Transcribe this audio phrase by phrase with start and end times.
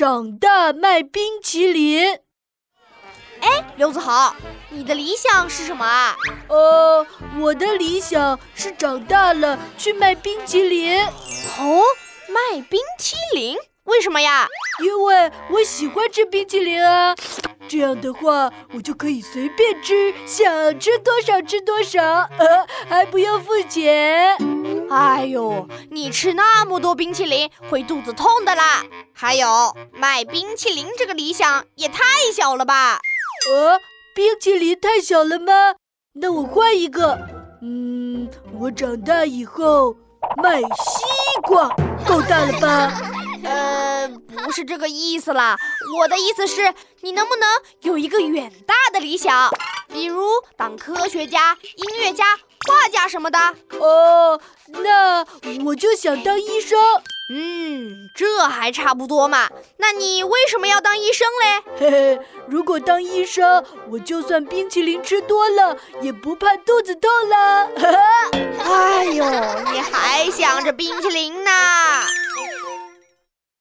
[0.00, 2.20] 长大卖冰淇淋。
[3.42, 4.34] 哎，刘子豪，
[4.70, 6.16] 你的理想是什么啊？
[6.48, 7.06] 呃，
[7.38, 11.04] 我的理想是长大了去卖冰淇淋。
[11.04, 11.82] 哦，
[12.30, 13.58] 卖冰淇淋？
[13.84, 14.48] 为什么呀？
[14.82, 17.14] 因为我喜欢吃冰淇淋啊。
[17.68, 24.34] 这样的话，我就可以随便吃，想吃多少吃多少，呃，还不用付钱。
[24.90, 28.82] 哎呦，你吃那么多冰淇淋会肚子痛的啦！
[29.14, 32.02] 还有，卖冰淇淋这个理想也太
[32.34, 33.00] 小了吧？
[33.48, 33.78] 呃，
[34.14, 35.52] 冰淇淋太小了吗？
[36.14, 37.16] 那我换一个。
[37.62, 39.94] 嗯，我长大以后
[40.42, 40.66] 卖西
[41.42, 41.68] 瓜，
[42.06, 43.00] 够大了吧？
[43.44, 44.08] 呃，
[44.44, 45.56] 不是这个意思啦。
[46.00, 47.48] 我的意思是，你能不能
[47.82, 49.50] 有一个远大的理想，
[49.92, 50.26] 比如
[50.56, 52.36] 当科学家、音乐家、
[52.68, 53.38] 画家什么的？
[53.78, 55.24] 哦，那
[55.64, 56.78] 我就想当医生。
[57.32, 59.48] 嗯，这还差不多嘛。
[59.76, 61.62] 那你为什么要当医生嘞？
[61.78, 67.68] 嘿嘿，如果当医生，我就算冰淇淋吃多了，也不怕肚子痛了。
[68.58, 69.24] 哎呦，
[69.72, 71.50] 你还想着冰淇淋呢？